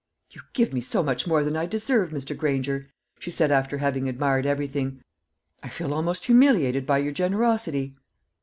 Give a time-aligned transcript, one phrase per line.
[0.31, 2.35] "You give me so much more than I deserve, Mr.
[2.35, 4.99] Granger," she said, after having admired everything;
[5.61, 7.93] "I feel almost humiliated by your generosity."